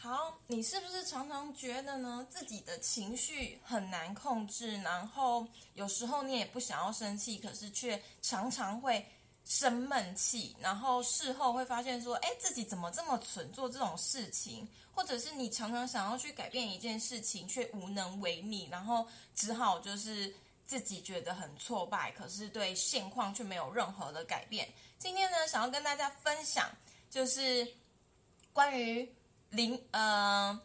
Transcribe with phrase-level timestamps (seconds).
[0.00, 5.44] 好，你是不是常常觉得呢，自己的情绪很难控制，然后
[5.74, 9.04] 有时候你也不想要生气，可是却常常会
[9.44, 19.04] 生闷气，然后事后会发现说，哎，自己怎么这么蠢，做这种事情，或者是你常常想要去改变一件事情，却无能为力，然后
[19.34, 20.32] 只好就是
[20.64, 24.72] 自己觉得很挫败，可是对现况却没有任何的改变。
[24.96, 26.70] 今天呢，想要跟大家分享，
[27.10, 27.66] 就是
[28.52, 29.12] 关于。
[29.50, 30.60] 灵呃，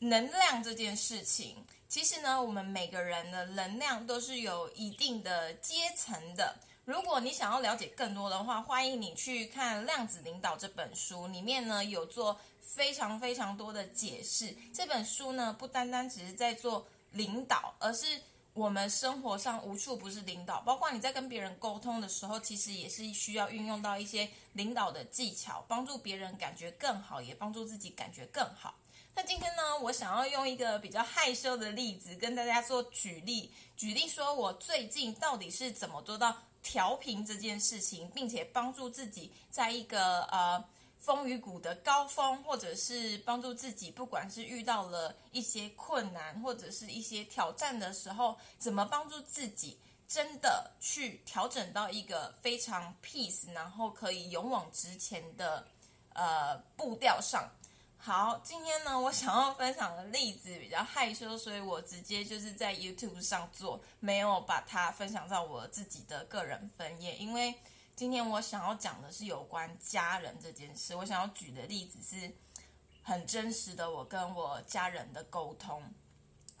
[0.00, 6.56] 能量这件事情，其实呢，我们每个人的能量都是有一定的阶层的。
[6.84, 14.54] 如果你想要了解更多的话，欢迎你去看《量子领导》这本书，里面呢有做非常非常多的解释。
[14.72, 18.20] 这本书呢，不单单只是在做领导，而是。
[18.56, 28.74] 我们生活上无处不是领导，包括你在跟别人沟通的时候，其实也是需要运用到一些领导的技巧，帮助别人感觉更好，也帮助自己感觉更好。
[29.14, 40.64] 那今天呢，我想要用一个比较害羞的例子跟大家做举例，举例说我最近到底是怎么做到调频这件事情，并且帮助自己在一个呃。
[40.98, 55.64] 风雨谷的高峰，或者是帮助自己，不管是遇到了一些困难或者是一些挑战的时候，怎么帮助自己真的去调整到一个非常 peace，然后可以勇往直前的
[56.12, 57.48] 呃步调上。
[57.98, 67.54] 好，今天呢，我想要分享的例子比较害羞，所以我直接就是在 YouTube 上做，没有把它分享到我自己的个人分页，因为。
[67.96, 70.94] 今天我想要讲的是有关家人这件事。
[70.94, 72.30] 我想要举的例子是
[73.02, 75.82] 很真实的，我跟我家人的沟通，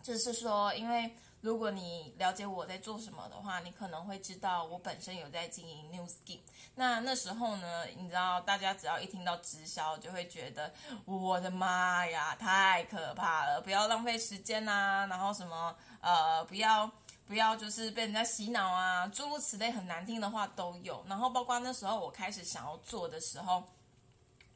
[0.02, 6.40] 就是说，因为如果你了解我在做什么的话，你可能会知道我本身有在经营 New Skin。
[6.74, 10.72] 那那时候呢，你知道，大家只要一听到直销，就会觉得
[11.04, 16.90] 我的妈呀，太可怕了，不要浪费时间呐，然后什么呃，不要。
[17.26, 21.04] 不要就是被人家洗脑啊，诸如此类很难听的话都有。
[21.08, 23.64] 然后包括那时候我开始想要做的时候，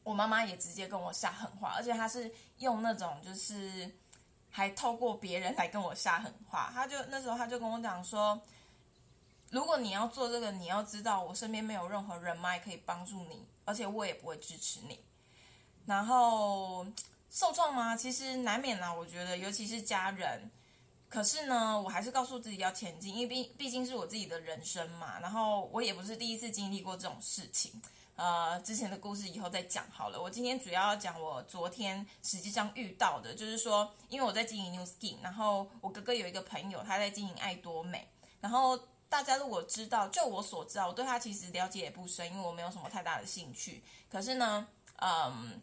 [0.03, 3.91] 我妈妈也直接跟我下狠话，而且她是用那种就是
[4.49, 6.71] 还透过别人来跟我下狠话。
[6.73, 8.39] 她就那时候她就跟我讲说，
[9.49, 14.97] 如果你要做这个，你要知道我身边没有任何人脉可以帮助你，而且我也不会支持你。
[15.85, 16.85] 然后
[17.29, 17.97] 受创吗？
[17.97, 20.49] 其实难免啦，我觉得尤其是家人。
[21.11, 25.19] 可是呢，我还是告诉自己要前进，因为毕毕竟是我自己的人生嘛。
[25.19, 27.69] 然后我也不是第一次经历过这种事情，
[28.15, 30.21] 呃，之前的故事以后再讲好了。
[30.21, 38.07] 我今天主要讲我昨天实际上遇到的，就是说，因为我在经营 New Skin，然后我哥哥有一个朋友他在经营爱多美。
[38.39, 38.79] 然后
[39.09, 43.83] 大家如果知道，就我所知道，我对他其实了解也不深，因为我没有什么太大的兴趣。
[44.09, 44.65] 可是呢，
[45.01, 45.59] 嗯。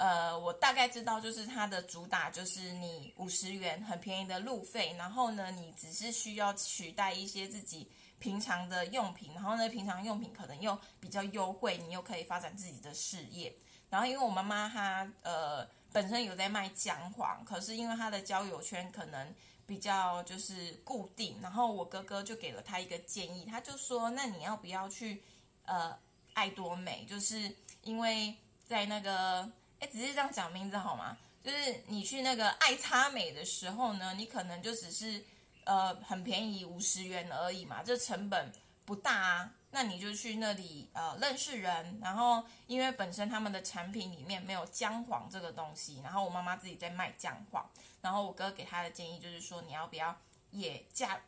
[0.00, 7.86] 呃，我大概知道，就是它的主打就是你五十元很便宜的路费，然后呢，你只是需要取代一些自己
[8.18, 13.54] 平常的用品，然后呢，平常用品可能又比较优惠，你又可以发展自己的事业。
[13.90, 19.34] 然后，因为我妈妈她呃本身有在卖姜黄，可是因为她的交友圈可能
[19.66, 25.22] 比较就是固定，然后我哥哥就给了他一个建议，他就说，那你要不要去
[25.66, 25.94] 呃
[26.32, 28.34] 爱多美，就是因为
[28.64, 29.46] 在那个。
[29.80, 31.16] 哎，只是这样讲名字好吗？
[31.42, 35.24] 就是你去那个爱擦美的时候呢，你可能就只是
[35.64, 38.52] 呃很便宜五十元而已嘛，这成本
[38.84, 39.52] 不大啊。
[39.72, 47.64] 那你就去那里呃认识人，然后因为本身他们的产品里面没有姜黄这个东西，然后我妈妈自己在卖姜黄，
[48.02, 50.14] 然后我哥给他的建议就是说你要不要
[50.50, 51.22] 也加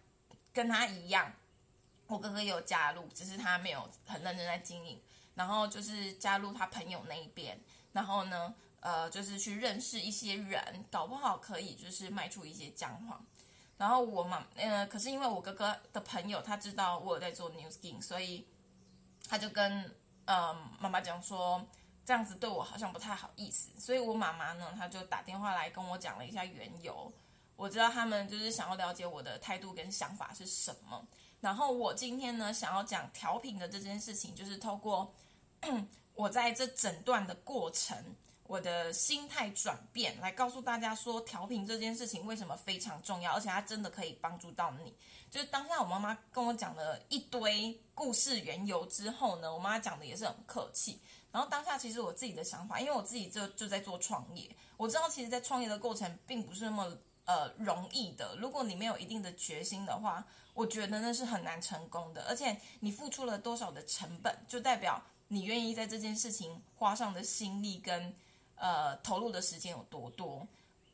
[0.53, 1.33] 跟他一样，
[2.09, 5.01] 我哥哥有加入，只是他没有很认真在经营，
[5.37, 7.59] 然后就是加入他朋友那一边。
[7.93, 13.25] 然后呢，呃，就是去认识一些人，搞不好可以就是卖出一些姜黄。
[13.77, 18.47] 然后我妈，呃，可是因为我哥哥的朋友他知道我在做 New Skin，所以
[19.29, 19.95] 他就跟
[20.25, 21.67] 呃妈妈讲说，
[22.05, 23.79] 这样子对我好像不太好意思。
[23.79, 27.13] 所以我妈妈呢，她就打电话来跟我讲了一下缘由。
[27.57, 31.05] 我知道他们就是想要了解我的态度跟想法是什么。
[31.41, 35.13] 然后我今天呢，想要讲调频的这件事情，就是透过。
[36.15, 37.97] 我在这整段的过程，
[38.45, 44.95] 我的心态转变，来告诉大家说，调频这件事情为什么非常重要，而且它真的可以帮助到你。
[45.31, 51.01] 就是当下我妈妈跟我讲了一堆故事缘由之后呢，我妈妈讲的也是很客气。
[51.31, 56.95] 然后当下其实我自己的想法，因为我自己就就在做创业，我知道其实，在创业的过程并不是那么
[57.25, 58.37] 呃容易的。
[58.37, 60.23] 如果你没有一定的决心的话，
[60.53, 62.23] 我觉得那是很难成功的。
[62.29, 65.03] 而且你付出了多少的成本，就代表。
[65.33, 68.15] 你愿意在这件事情花上的心力跟
[68.55, 70.47] 呃投入的时间有多多。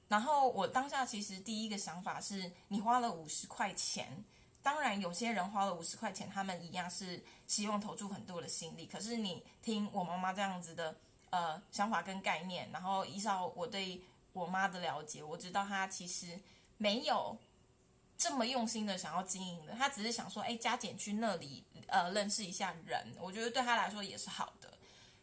[0.07, 4.25] 然后我当下其实第一个想法是，你花了五十块钱，
[4.63, 8.87] 当然有些人花了五十块钱，他们一样是希望投注很多的心力。
[8.87, 10.97] 可是你听我妈妈这样子的
[11.31, 14.01] 呃想法跟概念，然后依照我对
[14.33, 16.39] 我妈的了解，我知道她其实
[16.77, 17.37] 没有
[18.19, 24.75] 这么用心的想要经营的，他只是想说，哎，加减去那里呃认识一下人，我觉得对他来说也是好的。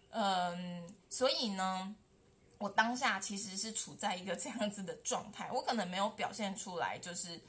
[0.10, 1.96] 嗯，所以呢。
[2.58, 7.40] 我当下其实是处在一个这样子的状态，我可能没有表现出来，就是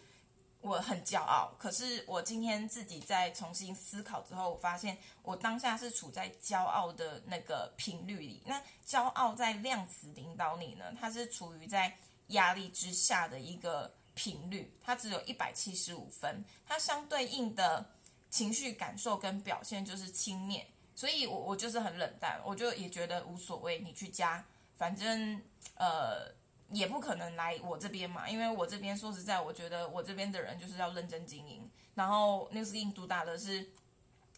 [0.60, 1.54] 我很骄傲。
[1.56, 8.42] 可是我今天自己在重新思考之后，我发现我当下是处在骄傲的那个频率里。
[8.44, 11.96] 那骄傲在量子领导里呢，它是处于在
[12.28, 17.92] 压力之下的一个频率，它只有一百七十五分，它相对应的
[18.30, 20.64] 情绪感受跟表现就是轻蔑，
[20.94, 24.42] 所以我我就是很冷淡，我就也觉得无所谓，你去加。
[24.74, 25.40] 反正
[25.74, 26.32] 呃
[26.70, 31.70] 也不可能来我这边嘛，因为我这边说实在，我觉得我这边的人就是要认真经营。
[31.94, 33.70] 然后 Newskin 主打的是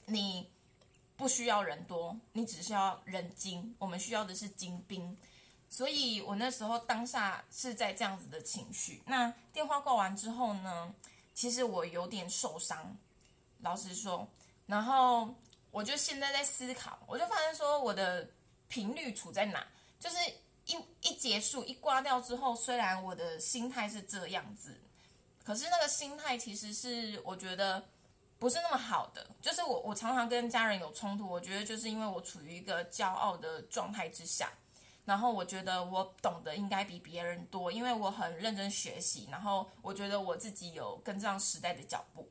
[0.06, 0.50] 你
[1.16, 5.16] 不需要人多，你只需要人精，我们需要的是精兵。
[5.70, 9.02] 所以我那时候当下是在这样子的情绪。
[9.06, 10.94] 那电话挂完之后呢，
[11.34, 12.96] 其实我有点受伤，
[13.60, 14.26] 老实说。
[14.66, 15.34] 然后
[15.70, 18.28] 我就现在在思考，我就发现说我的
[18.68, 19.66] 频率处在哪。
[19.98, 20.16] 就是
[20.66, 24.78] 一一结束一挂掉之后，虽然我的心态是这样子，
[25.44, 27.82] 可是那个心态其实是我觉得
[28.38, 29.26] 不是那么好的。
[29.40, 34.52] 就是我我常常跟家人有冲突，我觉得就是因为我处于一个骄傲的状态之下，
[35.08, 42.28] 然后我觉得我懂得应该比别人多，因为我很认真学习，然后我觉得我自己有跟上时代的脚步。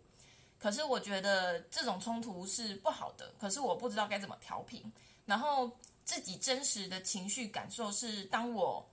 [0.59, 4.93] 可是我觉得这种冲突是不好的，可是我不知道该怎么调频，
[5.25, 5.71] 然后。
[6.07, 8.89] 自己真实的情绪感受是，当我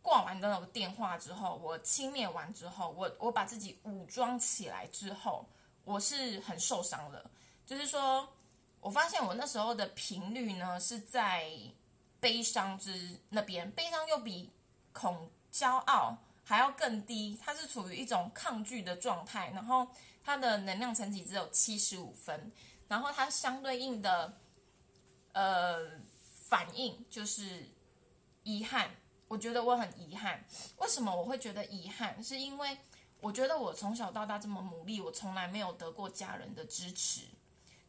[0.00, 5.44] 挂完那个电话之后，我轻蔑完之后，我我把自己武装起来之后，
[5.82, 7.28] 我是很受伤的。
[7.66, 8.28] 就是说，
[8.78, 11.50] 我发现我那时候的频率呢是在
[12.24, 14.50] 悲伤之那边，悲伤又比
[14.94, 19.86] 恐骄傲还要更低，它是处于一种抗拒的状态，然后
[20.24, 22.50] 它的能量层级只有七十五分，
[22.88, 24.38] 然后它相对应的，
[25.32, 26.00] 呃。
[26.46, 27.68] 反应就是
[28.44, 28.88] 遗憾，
[29.26, 30.44] 我觉得我很遗憾。
[30.76, 32.22] 为什么我会觉得遗憾？
[32.22, 32.78] 是因为
[33.20, 37.22] 我觉得我从小到大这么努力，我从来没有得过家人的支持。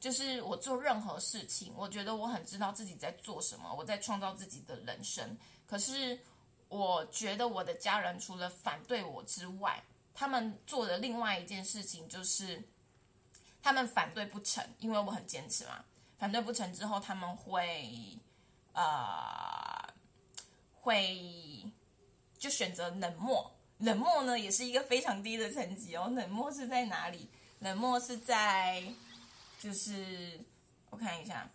[0.05, 5.35] 就是我做任何事情，我觉得我很知道自己在做什么，我在创造自己的人生。
[5.65, 6.19] 可是
[6.69, 12.61] 我觉得我的家人除了反对我之外，他们做的另外一件事情就是
[13.63, 15.83] 他们反对不成，因为我很坚持嘛。
[16.19, 17.89] 反对不成之后，他们会。
[18.77, 19.89] 呃，
[20.81, 21.63] 会
[22.37, 26.11] 就选择冷漠，冷漠呢也是一个非常低的成绩哦。
[26.13, 27.29] 冷漠是在哪里？
[27.59, 28.83] 冷漠是在，
[29.65, 30.39] 就是
[30.91, 31.49] 我看一下，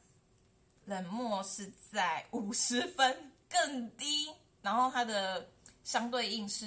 [0.87, 5.49] 冷漠是在五十分更低，然后它的
[5.85, 6.67] 相对应是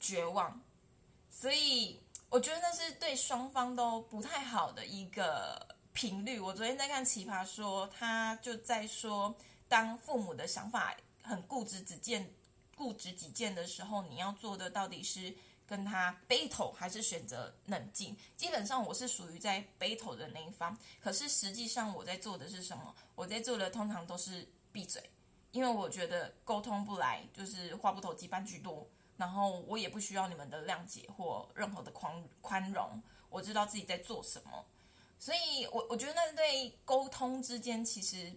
[0.00, 0.58] 绝望，
[1.28, 2.00] 所以
[2.30, 6.40] 我觉得那是对双方都不太好的一个频率。
[6.40, 9.36] 我昨天在看《奇葩说》，他就在说。
[9.66, 12.32] 当父母的想法很固执己见、
[12.76, 15.34] 固执己见的时候，你要做的到底是
[15.66, 18.16] 跟他 battle 还是选择冷静？
[18.36, 22.94] 基本上我是属于在 battle 的那一方，可是实际上我在做的是什么？
[23.14, 25.02] 我在做的通常都是闭嘴，
[25.52, 34.64] 因为我觉得沟通不来，就是话不投机半句多，然后我也不需要你们的谅解或任何的宽宽容，我知道自己在做什么，
[35.18, 38.32] 所以我我觉得那对沟通之间其实。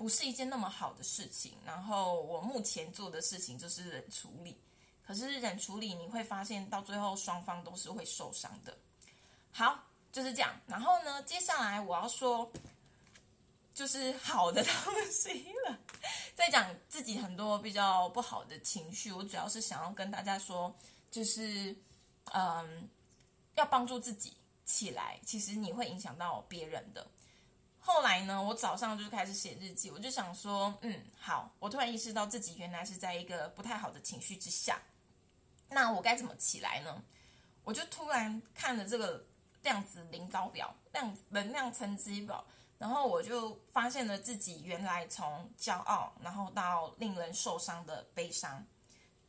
[0.00, 1.58] 不是一件那么好的事情。
[1.62, 4.56] 然后我目前做的事情就是忍处理，
[5.10, 8.78] 可是忍处理你会发现到最后双方都是会受伤的。
[9.50, 9.76] 好，
[10.12, 10.54] 就是这样。
[10.68, 12.48] 然后呢，接下来我要说
[13.74, 14.72] 就是好的东
[15.10, 15.76] 西了。
[16.36, 20.72] 在讲自己很多比较不好的情绪，我主要是想要跟大家说，
[21.10, 21.74] 就是
[22.32, 22.88] 嗯，
[23.56, 24.32] 要帮助自己
[24.64, 25.18] 起来。
[25.26, 27.04] 其实你会影响到别人的。
[27.80, 34.80] 后来呢，我早上就开始写日记，我就想说，嗯，好，我突然意识到自己原来是在一个不太好的情绪之下，
[35.70, 37.02] 那我该怎么起来呢？
[37.64, 39.24] 我就突然看了这个
[39.62, 42.44] 量子领导表、量能量层级表，
[42.78, 48.64] 然后我就发现了自己原来从骄傲，然后到令人受伤的悲伤，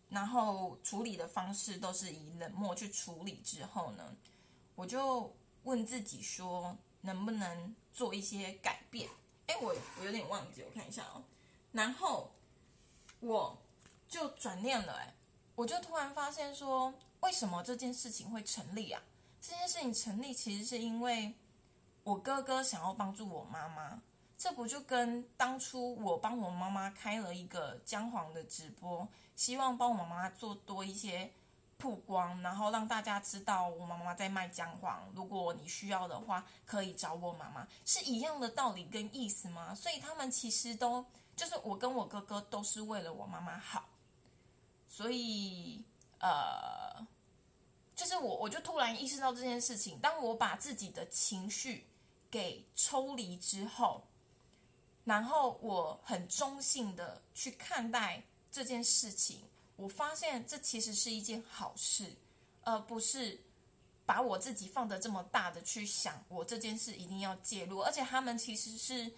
[0.09, 3.41] 然后处理的方式都是以冷漠去处理。
[3.43, 4.15] 之后呢，
[4.75, 6.77] 我就问自己说。
[7.03, 9.09] 能不能做一些改变？
[9.47, 11.23] 哎，我我有点忘记，我看一下哦。
[11.71, 12.31] 然后
[13.21, 13.59] 我
[14.07, 15.11] 就转念了，哎，
[15.55, 19.01] 我就突然发现说，为什么这件事情会成立啊？
[19.41, 21.33] 这件事情成立其实是因为
[22.03, 24.01] 我哥哥想要帮助我妈妈，
[24.37, 31.31] 这不就跟当初我帮我妈妈开了一个姜黄的直播，希望帮我妈妈做多一些。
[31.77, 35.11] 曝光，然后让大家知道我妈妈在卖姜黄。
[35.15, 39.73] 如果你需要的话，可以找我妈妈，是一样的道理跟意思吗？
[39.73, 41.03] 所以他们其实都
[41.35, 43.83] 就是我跟我哥哥都是为了我妈妈好。
[44.93, 45.81] 所以
[46.19, 47.07] 呃，
[47.95, 49.97] 就是我我就突然意识到这件事情。
[49.99, 51.87] 当我把自己的情绪
[52.29, 54.03] 给抽离之后，
[55.05, 58.21] 然后我很中性的去看待
[58.51, 59.41] 这件事情。
[59.77, 62.13] 我发现这其实是一件好事，
[62.63, 63.39] 而不是
[64.05, 67.81] 把我自己放的这么大的去想，我这件事一定要介入。
[67.81, 69.09] 而且他们其实是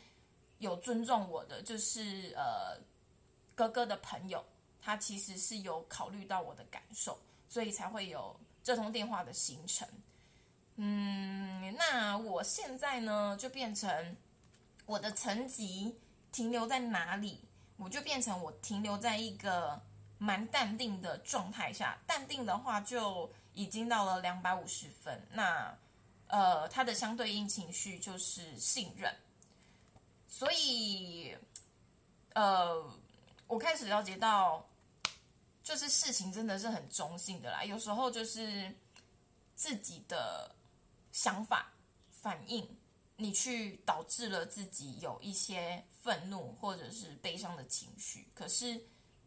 [0.59, 2.79] 有尊重我的，就是呃
[3.55, 4.45] 哥哥的朋友，
[4.83, 9.87] 他其实是有考虑到我的感受，所以才会有这通电话的形成。
[10.75, 14.17] 嗯，那我现在呢，就变成
[14.85, 15.95] 我的层级
[16.31, 17.39] 停留在哪里，
[17.77, 19.81] 我就变成我停留在一个。
[20.19, 25.21] 蛮淡定的状态下，淡定的话就已经到了两百五十分。
[25.33, 25.77] 那
[26.27, 29.13] 呃，它的相对应情绪就是信任。
[30.25, 31.35] 所以
[32.35, 32.89] 呃，
[33.47, 34.65] 我开始了解到，
[35.63, 37.63] 就是事情真的是很中性的啦。
[37.63, 38.71] 有时候就是
[39.55, 40.53] 自己的
[41.11, 41.71] 想法
[42.11, 42.67] 反应，
[43.15, 48.79] 你去导致了自己有一些愤怒或者是悲伤的情绪，可是。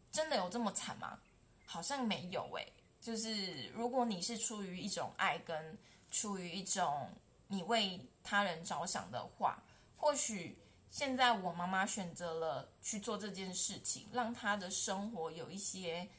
[0.09, 1.19] 真的有这么惨吗？
[1.65, 2.73] 好像没有诶。
[2.99, 5.77] 就是如果你是出于一种爱跟
[6.09, 7.11] 出于一种
[7.47, 9.61] 你为他人着想的话，
[9.95, 10.57] 或许
[10.89, 16.09] 现在我妈妈选择了去做这件事情，让她的生活有一些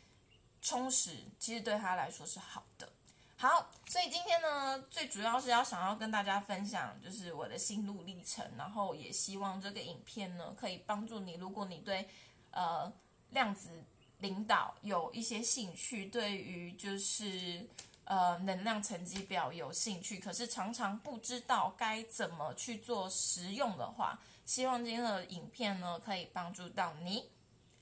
[0.68, 2.88] 充实，其实对他来说是好的。
[3.36, 11.34] 好，所以今天呢，最主要是要想要跟大家分享，就是我的心路历程，然后也希望这个影片呢可以帮助你。
[11.34, 12.06] 如果你对
[12.50, 12.92] 呃。
[13.30, 13.84] 量子
[14.20, 17.62] 领导有一些兴趣，对于就是
[18.04, 27.28] 呃能量层级表有兴趣，可是常常不知道该怎么去做实用的话，希望今天的影片呢可以帮助到你。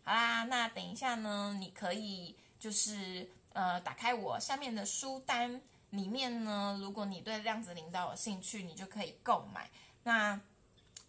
[0.02, 5.60] 好啦，那等一下呢，你可以就是呃打开我下面的书单
[5.90, 9.70] 里面呢，如果你对量子领导有兴趣，你就可以购买。
[10.02, 10.40] 那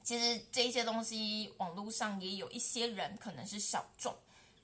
[0.03, 4.15] 其实这一些东西网络上也有一些人可能是小众。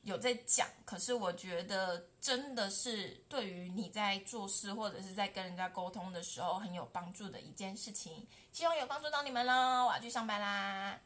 [0.04, 9.86] 有在讲，可是我觉得真的是对于你在做事或者是在跟人家沟通的时候很有帮助的一件事情，希望有帮助到你们喽！
[9.88, 11.00] 我要去上班啦。